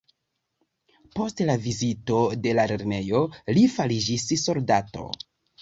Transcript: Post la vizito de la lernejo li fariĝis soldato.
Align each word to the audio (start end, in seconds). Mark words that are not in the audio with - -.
Post 1.19 1.43
la 1.49 1.57
vizito 1.67 2.23
de 2.47 2.55
la 2.61 2.65
lernejo 2.73 3.23
li 3.59 3.67
fariĝis 3.77 4.29
soldato. 4.49 5.07